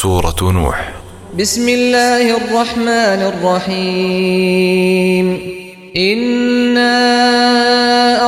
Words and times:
سورة 0.00 0.36
نوح. 0.42 0.92
بسم 1.38 1.68
الله 1.68 2.36
الرحمن 2.36 3.32
الرحيم. 3.32 5.26
إنا 5.96 6.96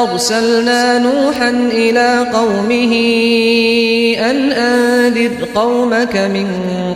أرسلنا 0.02 0.98
نوحا 0.98 1.50
إلى 1.72 2.26
قومه 2.32 2.92
أن 4.30 4.52
أنذر 4.52 5.44
قومك 5.54 6.16
من 6.16 6.46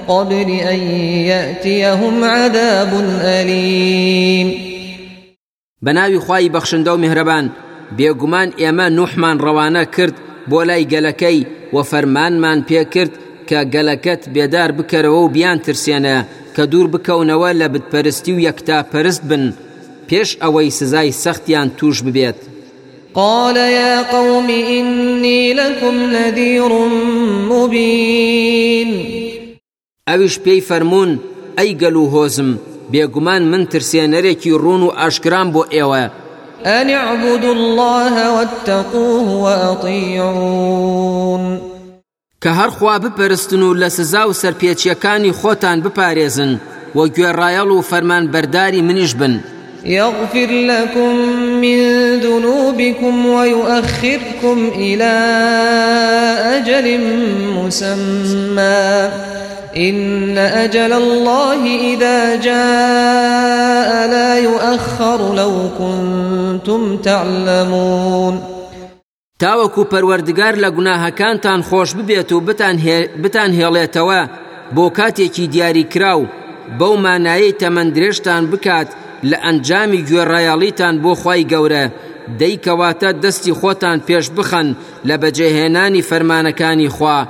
قبل 0.08 0.50
أن 0.50 0.78
يأتيهم 1.32 2.24
عذاب 2.24 2.92
أليم. 3.22 4.68
بەناوی 5.82 6.18
خی 6.18 6.48
بەخشندە 6.48 6.88
و 6.88 6.98
میهرەبان 6.98 7.50
بێگومان 7.98 8.48
ئێمە 8.58 8.88
نوحمان 8.92 9.38
ڕەوانە 9.38 9.84
کرد 9.96 10.14
بۆ 10.50 10.64
لای 10.64 10.86
گەلەکەی 10.90 11.46
و 11.72 11.82
فەرمانمان 11.82 12.64
پێکرد 12.68 13.27
کە 13.48 13.60
گەلەکەت 13.74 14.22
بێدار 14.34 14.70
بکەرەوە 14.78 15.20
و 15.24 15.32
بیان 15.34 15.58
ترسێنە 15.66 16.16
کە 16.54 16.62
دوور 16.70 16.88
بکەونەوە 16.94 17.50
لە 17.60 17.66
بتپەرستی 17.72 18.32
و 18.34 18.42
یەکتا 18.48 18.78
پەرست 18.92 19.22
بن. 19.30 19.44
پێش 20.08 20.30
ئەوەی 20.42 20.70
سزای 20.78 21.12
سەختیان 21.22 21.68
تووش 21.78 21.98
ببێت. 22.06 22.38
قال 23.14 23.56
يا 23.56 24.02
قوم 24.02 24.48
إني 24.50 25.54
لكم 25.54 25.94
نذير 26.16 26.72
مبين. 27.50 28.90
ئەویش 30.08 30.38
پێی 30.44 30.60
فەرموون 30.68 31.20
ئەی 31.58 31.70
گەل 31.80 31.96
و 31.96 32.10
هۆزم 32.14 32.50
بێگومان 32.92 33.42
من 33.52 33.62
ترسێنەرێکی 33.72 34.58
ڕوون 34.62 34.82
و 34.84 34.94
ئاشکران 34.98 35.48
بۆ 35.52 35.62
ئێوە. 35.74 36.04
أن 36.66 36.90
اعبدوا 36.90 37.52
الله 37.52 38.14
واتقوه 38.36 39.28
وأطيعون. 39.44 40.88
کە 42.44 42.48
هەرخوا 42.48 42.98
بپەرستن 42.98 43.62
و 43.62 43.74
لە 43.74 43.88
سزا 43.88 44.22
و 44.28 44.32
سەرپێچیەکانی 44.32 45.36
خۆتان 45.40 45.78
بپارێزن 45.84 46.52
و 46.94 47.06
گوێڕایەڵ 47.14 47.70
و 47.72 47.82
فەرمان 47.82 48.24
بەرداری 48.32 48.82
منیش 48.82 49.14
بن. 49.14 49.40
يغفر 49.84 50.50
لكم 50.50 51.14
من 51.62 51.78
ذنوبكم 52.20 53.26
ويؤخركم 53.26 54.70
إلى 54.74 55.12
أجل 56.56 57.00
مسمى. 57.56 59.10
إن 59.76 60.38
أجل 60.38 60.92
الله 60.92 61.62
إذا 61.94 62.36
جاء 62.36 64.08
لا 64.10 64.38
يؤخر 64.38 65.34
لو 65.34 65.52
كنتم 65.78 66.96
تعلمون. 66.96 68.57
تاوەکو 69.42 69.82
پەروەردگار 69.92 70.54
لە 70.62 70.68
گوناهەکانتان 70.76 71.60
خۆش 71.68 71.90
ببێت 71.98 72.30
و 72.32 72.40
بتان 73.22 73.50
هێڵێتەوە 73.58 74.20
بۆ 74.74 74.84
کاتێکی 74.98 75.50
دیاری 75.52 75.84
کراو. 75.92 76.22
بەو 76.78 76.94
مانایی 77.04 77.56
تەمەندرێشتان 77.60 78.42
بکات 78.52 78.88
لە 79.30 79.36
ئەنجامی 79.44 80.04
گوێڕایاڵیتان 80.08 80.94
بۆ 81.02 81.12
خی 81.22 81.42
گەورە. 81.52 81.84
دەیکەواتە 82.40 83.10
دەستی 83.22 83.56
خۆتان 83.60 83.98
پێش 84.06 84.26
بخەن 84.36 84.68
لە 85.08 85.14
بەجێهێنانی 85.22 86.06
فەرمانەکانی 86.08 86.92
خوا. 86.96 87.20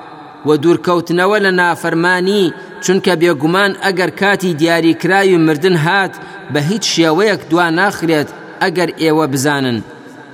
و 0.47 0.51
دوورکەوتنەوە 0.63 1.39
لە 1.45 1.53
نافەرمانی 1.61 2.53
چونکە 2.85 3.13
بێگومان 3.21 3.73
ئەگەر 3.85 4.11
کاتی 4.21 4.57
دیاریکراوی 4.61 5.37
مردن 5.47 5.77
هات 5.85 6.15
بە 6.53 6.61
هیچ 6.71 6.85
شێوەیەک 6.95 7.41
دوا 7.51 7.67
ناخرێت 7.79 8.29
ئەگەر 8.63 8.91
ئێوە 9.01 9.27
بزانن. 9.33 9.79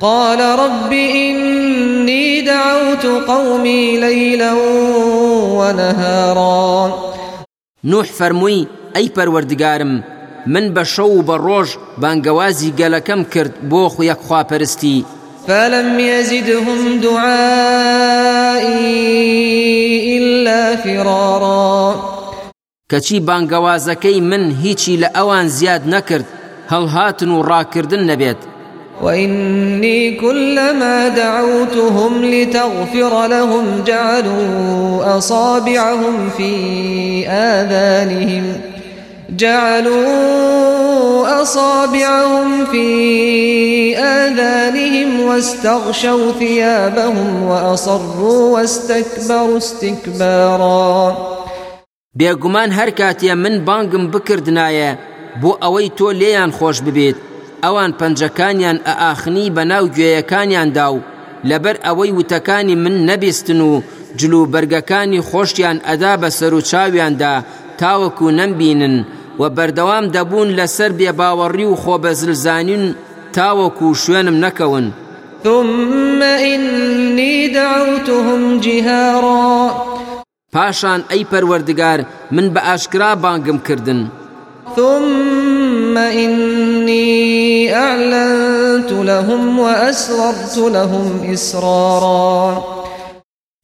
قال 0.00 0.40
رب 0.40 0.92
إني 0.92 2.40
دعوت 2.40 3.06
قومي 3.06 3.96
ليلا 3.96 4.52
ونهارا. 5.58 6.92
نوح 7.84 8.06
فرمووی 8.06 8.66
ئەی 8.94 9.08
پەروەردگارم 9.16 10.02
من 10.46 10.74
بە 10.74 10.82
شەو 10.82 11.22
بە 11.22 11.36
ڕۆژ 11.46 11.68
بانگەوازی 12.02 12.74
گەلەکەم 12.78 13.22
کرد 13.34 13.52
بۆ 13.70 13.88
خویەک 13.88 14.20
خواپەرستی. 14.28 15.04
فلم 15.46 15.98
يزدهم 16.00 17.00
دعائي 17.00 18.74
إلا 20.18 20.76
فرارا. 20.76 21.94
کەچی 22.92 23.18
بانگەوازەکەی 23.28 24.20
من 24.20 24.50
هیچی 24.62 24.98
لە 25.02 25.08
ئەوان 25.16 25.46
زیاد 25.46 25.82
نەکرد 25.94 26.26
هەڵهاتن 26.70 27.28
و 27.28 27.42
ڕاکردن 27.42 28.02
نەبێت. 28.10 28.53
وإني 29.02 30.10
كلما 30.10 31.08
دعوتهم 31.08 32.24
لتغفر 32.24 33.26
لهم 33.26 33.84
جعلوا 33.86 35.18
أصابعهم 35.18 36.30
في 36.36 36.54
آذانهم. 37.28 38.60
جعلوا 39.30 40.44
أصابعهم 41.42 42.64
في 42.64 43.98
آذانهم 43.98 45.20
واستغشوا 45.20 46.32
ثيابهم 46.32 47.42
وأصروا 47.42 48.58
واستكبروا 48.58 49.56
استكبارا. 49.56 51.16
بێگومان 52.18 52.70
هەر 52.70 52.90
کاتێ 52.90 53.34
من 53.34 53.64
بانگم 53.64 54.10
بکردنایە 54.10 54.90
بۆ 55.42 55.50
ئەوەی 55.62 55.90
تۆ 55.98 56.08
لێیان 56.20 56.50
خۆش 56.58 56.78
ببێت 56.86 57.16
ئەوان 57.64 57.92
پەنجەکانیان 58.00 58.78
ئاخنی 59.02 59.52
بە 59.56 59.62
ناو 59.72 59.84
گوێیەکانیاندا 59.94 60.86
و 60.94 61.04
لەبەر 61.50 61.76
ئەوەی 61.86 62.14
وتەکانی 62.18 62.80
من 62.84 62.96
نەبیستن 63.08 63.60
و 63.60 63.82
جلو 64.18 64.40
بەرگەکانی 64.52 65.24
خۆشیان 65.28 65.78
ئەدا 65.88 66.12
بە 66.22 66.28
سەر 66.38 66.52
و 66.54 66.60
چاویاندا 66.70 67.34
تاوەکو 67.80 68.26
نەمبینن 68.38 68.96
و 69.40 69.42
بەردەوام 69.56 70.04
دەبوون 70.14 70.48
لەسەر 70.58 70.90
بێباوەڕی 70.98 71.66
و 71.70 71.78
خۆبەزلزانین 71.82 72.84
تاوەکو 73.36 73.86
شوێنم 74.02 74.36
نەکەون. 74.44 74.86
ثم 75.44 76.22
إني 76.22 77.48
دعوتهم 77.48 78.60
جهارا. 78.64 79.70
پاشان 80.54 81.00
ئەی 81.10 81.26
پەروەردگار 81.30 82.00
من 82.34 82.46
بە 82.54 82.60
ئاشکرا 82.66 83.10
بانگم 83.24 83.58
کردن. 83.66 84.00
ثم 84.76 85.63
إني 85.98 87.74
أعلنت 87.74 88.92
لهم 88.92 89.58
وأسررت 89.58 90.58
لهم 90.58 91.32
إسرارا. 91.32 92.74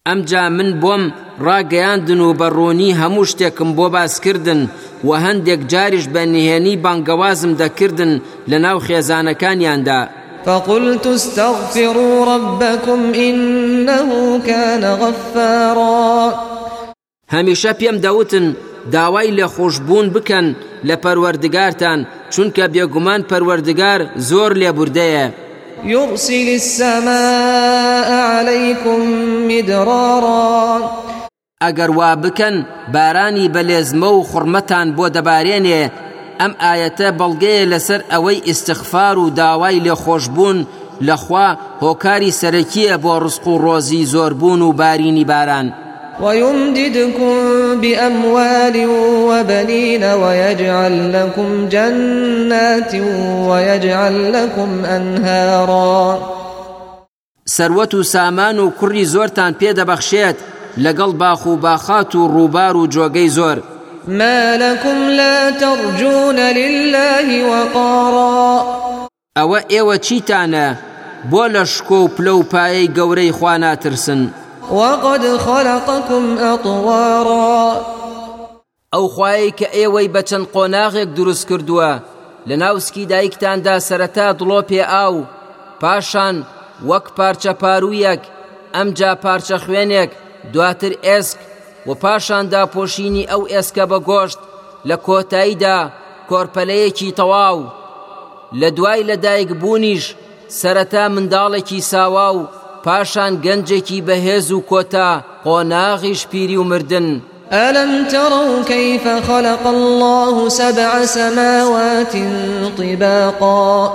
ئەمجا 0.09 0.49
من 0.49 0.81
بۆم 0.81 1.03
ڕاگەیاندن 1.47 2.21
و 2.21 2.35
بەڕۆنی 2.41 2.97
هەموو 3.01 3.29
شتێکم 3.31 3.71
بۆ 3.77 3.87
باسکردن 3.95 4.61
و 5.05 5.11
هەندێک 5.25 5.61
جاریش 5.73 6.05
بە 6.15 6.23
نهێنی 6.35 6.81
بانگەوازم 6.85 7.53
دەکردن 7.63 8.13
لە 8.51 8.59
ناو 8.65 8.79
خێزانەکانیاندا 8.87 10.01
فقلت 10.47 11.07
استغفروا 11.07 12.35
ربكم 12.35 13.01
إنه 13.15 14.41
كان 14.47 14.85
غفارا. 15.03 16.35
هەمیشە 17.33 17.73
پێم 17.81 17.97
دەوتن 18.05 18.47
داوای 18.93 19.37
لە 19.39 19.47
خۆشببوون 19.55 20.07
بکەن 20.15 20.47
لە 20.89 20.97
پەروەردگارتان 21.05 21.99
چونکە 22.33 22.65
بێگومان 22.75 23.21
پەروەردگار 23.31 24.01
زۆر 24.29 24.53
لێبوردەیە. 24.61 25.27
يرسل 25.85 26.49
السماء 26.61 28.11
عليكم 28.35 29.01
مدرارا. 29.49 30.91
ئەگەر 31.65 31.91
وا 31.99 32.15
بکەن 32.25 32.67
بارانی 32.95 33.51
بەلێزمە 33.55 34.11
و 34.17 34.27
خوڕمەتان 34.31 34.89
بۆ 34.97 35.07
دەبارێنێ. 35.17 35.83
ئەم 36.41 36.53
ئاەتە 36.63 37.09
بەڵگەیە 37.19 37.69
لەسەر 37.73 38.01
ئەوەی 38.12 38.43
ئیسخفار 38.49 39.19
و 39.19 39.31
داوای 39.31 39.81
لێ 39.85 39.95
خۆشببوون 40.03 40.59
لەخوا 41.07 41.49
هۆکاری 41.85 42.37
سەرەکیە 42.41 42.97
بۆ 43.05 43.12
ڕسق 43.25 43.47
و 43.49 43.61
ڕۆزی 43.65 44.09
زۆربوون 44.12 44.61
و 44.62 44.73
بارینی 44.73 45.25
باران. 45.25 45.67
ويمددكم 46.22 47.34
بأموال 47.81 48.86
وبنين 49.28 50.05
ويجعل 50.05 51.12
لكم 51.12 51.69
جنات 51.69 52.94
ويجعل 53.49 54.32
لكم 54.32 54.84
أنهارا. 54.84 56.19
سەروەت 57.56 57.94
و 57.94 58.02
سامان 58.02 58.58
و 58.58 58.70
کوڕی 58.81 59.05
زۆرتان 59.05 59.52
پێدەبەخشێت 59.61 60.37
لەگەڵ 60.78 61.11
باخ 61.14 61.46
و 61.46 61.56
باخات 61.56 62.14
و 62.14 62.28
ڕووبار 62.28 62.76
و 62.76 62.87
جۆگەی 62.87 63.28
زۆر. 63.28 63.58
ما 64.08 64.56
لكم 64.56 65.08
لا 65.08 65.50
ترجون 65.50 66.37
لله 66.37 67.44
وقارا. 67.50 68.64
ئەوە 69.38 69.61
ئێوە 69.73 69.96
چیتانە؟ 70.06 70.76
بۆ 71.31 71.49
لە 71.55 71.64
شکۆ 71.64 71.93
و 71.93 72.08
پلە 72.16 72.32
و 72.38 72.43
پایەی 72.43 72.90
گەورەی 72.96 73.32
خوا 73.32 73.56
ناترسن 73.56 74.31
وقد 74.70 75.37
خلقكم 75.37 76.38
أطوارا. 76.38 77.81
ئەو 78.93 79.08
خوای 79.08 79.52
کە 79.58 79.67
ئێوەی 79.76 80.08
بە 80.14 80.22
چەند 80.28 80.46
قۆناغێک 80.55 81.08
دروست 81.19 81.44
کردووە 81.49 81.93
لە 82.49 82.56
ناوسکی 82.62 83.06
دایکتاندا 83.06 83.76
سەرەتا 83.88 84.28
دڵۆپێ 84.38 84.82
ئاو 84.93 85.17
پاشان 85.81 86.37
وەک 86.88 87.06
پارچە 87.17 87.52
پارویەک 87.62 88.22
ئەمجا 88.75 89.12
پارچە 89.25 89.56
خوێنێک 89.64 90.11
دواتر 90.52 90.93
ئێسک 91.06 91.38
و 91.87 91.90
پاشاندا 92.02 92.62
پۆشینی 92.75 93.28
ئەو 93.31 93.43
ئێسکە 93.52 93.84
بە 93.90 93.99
گۆشت 94.08 94.40
لە 94.88 94.96
کۆتاییدا 95.06 95.78
کۆرپەلەیەکی 96.31 97.14
تەواو. 97.19 97.61
لە 98.61 98.69
دوای 98.76 99.06
لەدایک 99.11 99.50
بوونیش 99.61 100.05
سەرەتا 100.61 101.05
منداڵێکی 101.14 101.81
ساوا 101.93 102.28
و 102.38 102.49
پاشان 102.85 103.32
گەنجێکی 103.44 104.05
بەهێز 104.09 104.50
و 104.53 104.61
کۆتا 104.71 105.11
قۆناغیش 105.44 106.27
پیری 106.31 106.56
و 106.56 106.65
مردن. 106.65 107.23
ألم 107.53 108.05
تروا 108.05 108.62
كيف 108.62 109.09
خلق 109.09 109.67
الله 109.67 110.49
سبع 110.49 111.05
سماوات 111.05 112.17
طباقا؟ 112.79 113.91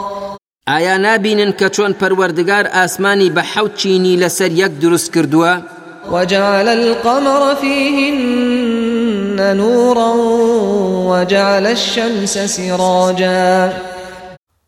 ئایا 0.68 0.98
نابینن 0.98 1.52
کە 1.60 1.70
چۆن 1.76 1.92
پەروەردگار 2.02 2.66
ئاسمانی 2.74 3.32
بە 3.36 3.44
حەوت 3.52 3.76
چینی 3.76 4.18
لەسەر 4.18 4.52
یەک 4.52 4.72
دروست 4.82 5.14
کردووە؟ 5.14 5.54
وجعل 6.12 6.68
القمر 6.68 7.56
فيهن 7.56 8.18
نورا 9.58 10.14
وجعل 11.10 11.66
الشمس 11.66 12.38
سراجا. 12.38 13.74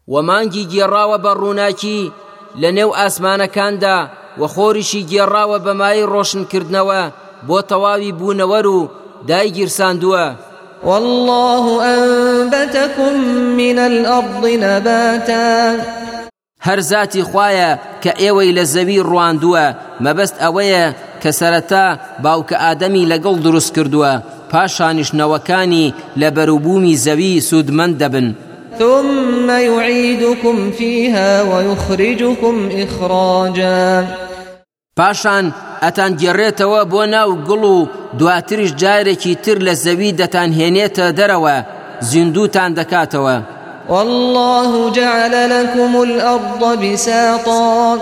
ومانگی 0.07 0.67
گێڕاوە 0.71 1.17
بە 1.23 1.31
ڕووناکی 1.37 2.11
لە 2.61 2.69
نێو 2.77 2.91
ئاسمانەکاندا 2.99 3.97
و 4.39 4.43
خۆریشی 4.53 5.07
گێڕاوە 5.11 5.57
بە 5.65 5.81
مایەی 5.81 6.07
ڕۆشنکردنەوە 6.13 7.01
بۆ 7.47 7.59
تەواوی 7.69 8.15
بوونەوەر 8.19 8.65
و 8.75 8.79
دایگیرساندووە 9.27 10.25
والله 10.83 11.65
أنبتكم 11.93 13.13
من 13.57 13.79
الأرض 13.79 14.45
نباتا. 14.45 15.77
هەر 16.61 16.79
زاتی 16.79 17.23
خوایە 17.23 17.71
کە 18.03 18.11
ئێوەی 18.21 18.55
لە 18.57 18.63
زەوی 18.73 19.03
ڕواندووە 19.09 19.65
مەبەست 20.03 20.35
ئەوەیە 20.43 20.85
کە 21.21 21.31
سەرەتا 21.39 21.85
باوکە 22.23 22.55
ئادەمی 22.63 23.09
لە 23.11 23.26
گڵ 23.26 23.35
دروست 23.45 23.71
کردووە 23.75 24.13
پاشانیش 24.51 25.10
نەوەکانی 25.10 25.93
لە 26.21 26.29
بەروبوومی 26.35 26.99
زەوی 27.05 27.41
سوودمەند 27.49 27.95
دەبن. 28.01 28.27
ثم 28.79 29.49
يعيدكم 29.49 30.71
فيها 30.71 31.41
ويخرجكم 31.41 32.69
إخراجا. 32.83 34.07
پاشان 34.97 35.45
ئەتان 35.81 36.11
گێڕێتەوە 36.21 36.81
بۆ 36.91 37.03
ناو 37.13 37.29
گوڵ 37.47 37.63
و 37.75 37.87
دواتریش 38.19 38.71
جارێکی 38.81 39.33
تر 39.43 39.57
لە 39.67 39.73
زەوی 39.83 40.17
دەتان 40.19 40.49
هێنێتە 40.59 41.05
دەرەوە 41.19 41.55
زیندوتان 42.09 42.71
دەکاتەوە. 42.79 43.37
والله 43.89 44.91
جعل 44.91 45.33
لكم 45.49 45.95
الأرض 46.01 46.61
بساطا. 46.81 47.97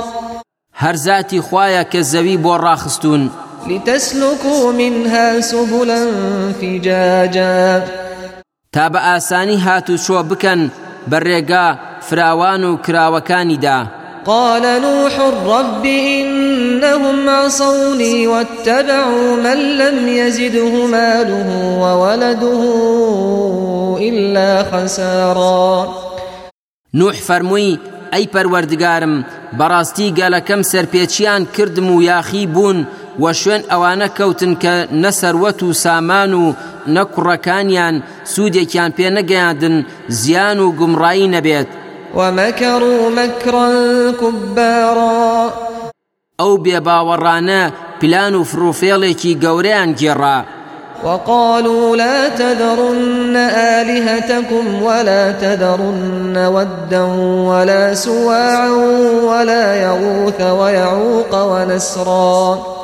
هەر 0.82 0.96
زاتی 0.96 1.42
خوایە 1.42 1.84
کە 1.92 2.02
زەوی 2.12 2.38
بۆ 2.44 2.54
ڕاخستون 2.66 3.32
لتسلكوا 3.70 4.72
منها 4.72 5.42
سبلا 5.42 6.02
فجاجا. 6.62 7.84
تا 8.76 8.90
بە 8.90 9.00
ئاسانی 9.08 9.58
هاتو 9.58 9.98
شۆ 9.98 10.20
بکەن 10.30 10.62
بە 11.10 11.18
ڕێگا 11.26 11.68
فراوان 12.08 12.64
و 12.64 12.78
کراوەکانیدا 12.86 13.80
قال 14.26 14.66
نوح 14.82 15.14
رب 15.46 15.86
إنهم 15.86 17.30
عصوني 17.30 18.28
واتبعوا 18.28 19.36
من 19.36 19.78
لم 19.78 20.08
يزده 20.08 20.88
ماله 20.88 21.48
وولده 21.82 22.62
إلا 24.00 24.64
خسارا. 24.64 25.88
نوح 26.94 27.14
فەرمووی 27.14 27.80
ئەی 28.14 28.28
پەروەردگارم 28.34 29.26
بەڕاستی 29.60 30.14
گەلەکەم 30.20 30.62
سەرپێچیان 30.72 31.44
کردم 31.58 31.92
و 31.92 32.02
یاخی 32.02 32.48
بوون 32.48 32.88
و 33.20 33.34
شوێن 33.34 33.62
ئەوانە 33.72 34.08
کەوتن 34.18 34.54
کە 34.64 34.74
نەسەروەت 35.04 35.60
و 35.64 35.74
سامان 35.74 36.34
و 36.34 36.54
نەکوڕەکانیان 36.96 37.96
سوودێکیان 38.34 38.92
پێ 38.98 39.08
نەگەیاندن 39.18 39.76
زیان 40.20 40.60
و 40.60 40.74
گومڕایی 40.80 41.32
نەبێت. 41.36 41.70
ومكروا 42.16 43.10
مكرا 43.10 43.68
كبارا. 44.22 45.54
ئەو 46.40 46.54
بێباوەڕانە 46.64 47.62
پلان 48.00 48.36
و 48.36 48.44
فرۆفێڵێکی 48.52 49.38
گەورەیان 49.44 49.90
گێڕا. 50.00 50.40
وقالوا 51.04 51.96
لا 51.96 52.30
تذرن 52.30 53.36
آلهتكم 53.80 54.84
ولا 54.84 55.32
تذرن 55.32 56.38
ودا 56.48 57.06
ولا 57.50 57.94
سواعا 57.94 58.70
ولا 59.30 59.76
يغوث 59.76 60.42
ويعوق 60.42 61.34
ونسرا. 61.52 62.75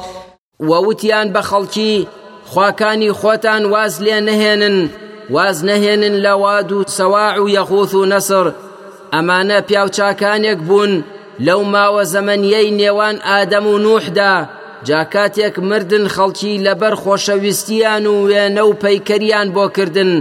ووتیان 0.69 1.27
بە 1.33 1.41
خەڵکی 1.49 1.93
خواکانی 2.51 3.11
خۆتان 3.19 3.63
واز 3.73 3.93
لێ 4.05 4.17
نەهێنن 4.27 4.77
واز 5.35 5.57
نەهێنن 5.69 6.15
لە 6.25 6.33
وەد 6.43 6.71
و 6.71 6.79
سواع 6.97 7.35
و 7.43 7.45
یەغوث 7.57 7.91
و 7.95 8.09
نەسر. 8.11 8.47
ئەمانە 9.13 9.57
پیاوچاکانێک 9.67 10.59
بوون 10.67 10.93
لەو 11.45 11.61
ماوە 11.73 12.03
زەمەنیەی 12.13 12.75
نێوان 12.79 13.15
ئادەم 13.27 13.65
و 13.73 13.75
نوحدا 13.85 14.33
جاکاتێک 14.87 15.55
مردن 15.69 16.05
خەڵکی 16.15 16.61
لەبەر 16.65 16.93
خۆشەویستیان 17.03 18.03
و 18.07 18.15
وێنە 18.29 18.63
و 18.69 18.73
پەیکەریان 18.83 19.47
بۆ 19.55 19.65
کردن. 19.75 20.11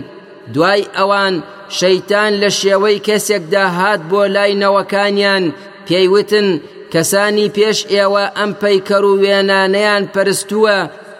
دوای 0.54 0.82
ئەوان 0.96 1.34
شەیتان 1.78 2.32
لە 2.42 2.50
شێوەی 2.60 3.02
کەسێکدا 3.06 3.66
هات 3.78 4.00
بۆ 4.10 4.22
لای 4.34 4.58
نەوەکانیان 4.62 5.44
پێیوتن 5.86 6.48
کەسانی 6.92 7.52
پێش 7.56 7.78
ئێوە 7.92 8.24
ئەم 8.36 8.50
پەیکەر 8.62 9.02
و 9.06 9.18
وێنانەیان 9.22 10.04
پەرستووە 10.14 10.78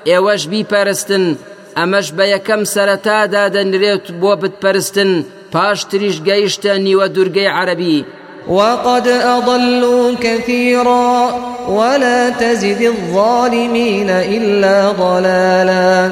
ئێوەش 0.09 0.43
بیپەرستن. 0.51 1.25
ئەمەش 1.79 2.07
بە 2.17 2.25
یەکەم 2.35 2.63
سەرەتادا 2.73 3.45
دەنرێت 3.55 4.07
بۆ 4.21 4.33
بتپەرستن. 4.41 5.11
پاش 5.53 5.79
تریش 5.91 6.17
گەیشتە 6.29 6.73
نیوە 6.87 7.07
دوورگەی 7.15 7.55
عەربی 7.59 7.99
وقد 8.49 9.07
أضلوا 9.09 10.15
كثيرا 10.15 11.11
ولا 11.69 12.31
تزد 12.31 12.81
الظالمين 12.95 14.11
إلا 14.11 14.77
ضلالا. 14.93 16.11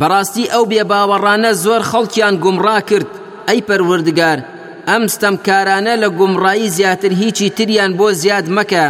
بەڕاستی 0.00 0.50
ئەو 0.52 0.64
بێباوەڕانە 0.70 1.52
زۆر 1.64 1.82
خەڵکیان 1.90 2.34
گومڕا 2.44 2.78
کرد. 2.88 3.10
ئەی 3.48 3.60
پەروەردگار 3.68 4.38
ئەم 4.88 5.04
ستەمکارانە 5.14 5.94
لە 6.02 6.08
گومڕایی 6.18 6.72
زیاتر 6.76 7.12
هیچی 7.22 7.50
تریان 7.50 7.92
بۆ 7.98 8.08
زیاد 8.12 8.46
مەکە. 8.56 8.86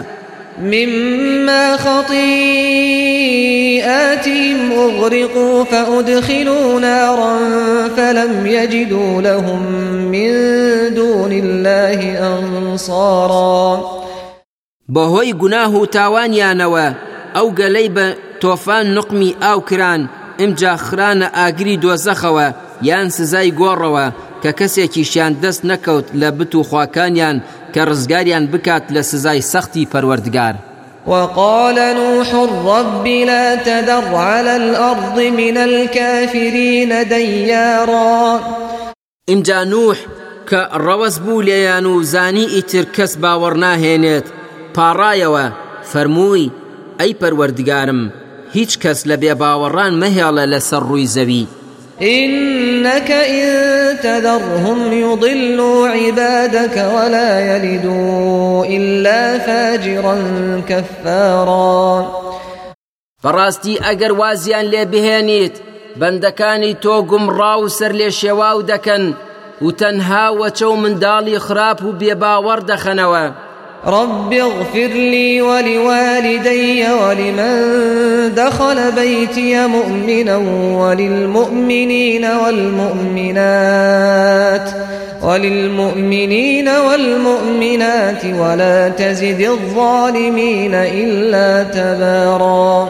مما 0.63 1.77
خطيئاتهم 1.77 2.33
أغرقوا 4.73 5.65
فأدخلوا 5.65 6.81
نارا 6.81 7.39
فلم 7.97 8.47
يجدوا 8.47 9.23
لهم 9.23 9.63
من 10.13 10.33
دون 10.95 11.33
الله 11.33 12.19
أنصارا. 12.19 13.81
بەهۆی 14.89 15.33
گوناه 15.33 15.75
و 15.75 15.87
تاوانیانەوە 15.87 16.87
ئەو 17.35 17.49
گەلەی 17.59 17.89
بە 17.97 18.07
تۆفان 18.41 18.87
نقمی 18.97 19.37
ئاو 19.43 19.61
کران 19.61 20.09
ئمجا 20.39 20.77
خرانە 20.77 21.29
ئاگری 21.35 21.81
دۆزەخەوە 21.83 22.47
یان 22.83 23.09
سزای 23.09 23.53
گۆڕەوە. 23.61 24.07
کە 24.43 24.51
کەسێکیشیان 24.59 25.33
دەست 25.43 25.63
نەکەوت 25.71 26.07
لە 26.21 26.31
بت 26.37 26.55
و 26.55 26.63
خواکانیان 26.63 27.37
کە 27.75 27.81
ڕزگاریان 27.89 28.45
بکات 28.53 28.85
لە 28.95 29.03
سزای 29.11 29.43
سەختی 29.53 29.89
پەروەردگار. 29.93 30.55
وقال 31.07 31.79
نوح 32.01 32.29
رب 32.71 33.07
لا 33.07 33.57
تذر 33.57 34.15
على 34.15 34.57
الأرض 34.57 35.19
من 35.19 35.57
الكافرين 35.57 37.03
ديارا. 37.09 38.41
ئینجا 39.29 39.65
نوح 39.65 39.97
کە 40.51 40.61
ڕەوەز 40.85 41.19
بوو 41.25 41.43
لێیان 41.43 41.87
و 41.87 42.03
زانی 42.03 42.47
ئیتر 42.55 42.85
کەس 42.97 43.13
باوەڕ 43.23 43.55
ناهێنێت 43.65 44.27
پاڕایەوە 44.77 45.47
فەرمووی 45.91 46.53
ئەی 47.01 47.13
پەروەردگارم 47.21 48.01
هیچ 48.57 48.73
کەس 48.83 48.99
لە 49.09 49.17
بێباوەڕان 49.23 49.93
مەهێڵە 50.03 50.45
لەسەر 50.53 50.83
ڕووی 50.89 51.11
زەوی. 51.17 51.47
إنك 52.03 53.11
إن 53.11 54.01
تذرهم 54.01 54.93
يضلوا 54.93 55.89
عبادك 55.89 56.77
ولا 56.95 57.57
يلدوا 57.57 58.65
إلا 58.67 59.39
فاجرا 59.39 60.17
كفارا. 60.69 62.27
بەڕاستی 63.25 63.81
ئەگەر 63.87 64.13
وازیان 64.21 64.67
لێ 64.73 64.85
بهێنیت 64.93 65.55
بەندەکانی 66.01 66.77
تۆ 66.83 66.95
گومڕا 67.11 67.55
و 67.63 67.69
سەر 67.69 67.93
لێ 67.99 68.09
شێواو 68.21 68.67
دەکەن 68.71 69.05
و 69.65 69.69
تەنها 69.81 70.27
وەچە 70.41 70.67
و 70.69 70.77
منداڵی 70.83 71.39
خراپ 71.47 71.79
رب 73.85 74.33
اغفر 74.33 74.87
لي 74.87 75.43
ولوالدي 75.43 76.93
ولمن 76.93 78.35
دخل 78.35 78.93
بيتي 78.93 79.67
مؤمنا 79.67 80.37
وللمؤمنين 80.81 82.25
والمؤمنات 82.45 83.91
وللمؤمنين 85.23 86.69
والمؤمنات 86.69 88.25
ولا 88.25 88.89
تزد 88.89 89.41
الظالمين 89.41 90.75
إلا 90.75 91.63
تبارا. 91.63 92.89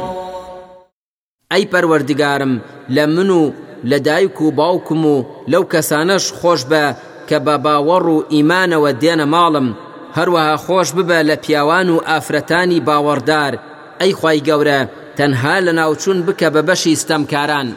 ئەی 1.50 1.64
پەروەردگارم 1.72 2.60
لە 2.90 3.06
من 3.06 3.30
و 3.30 3.50
لە 3.84 3.98
دایک 3.98 4.40
و 4.40 4.50
باوکم 4.50 5.06
و 5.06 5.24
لەو 5.48 5.64
کەسانەش 5.72 6.32
خۆش 6.32 6.60
هەروەها 10.16 10.56
خۆش 10.64 10.88
ببە 10.96 11.18
لە 11.28 11.36
پیاوان 11.44 11.88
و 11.90 12.02
ئافرەتانی 12.08 12.84
باوەڕدار. 12.86 13.52
ئەی 14.00 14.12
خی 14.20 14.38
گەورە 14.48 14.80
تەنها 15.16 15.56
لە 15.66 15.72
ناوچوون 15.78 16.18
بکە 16.26 16.48
بە 16.54 16.62
بەشی 16.68 17.00
ستەمکاران. 17.02 17.68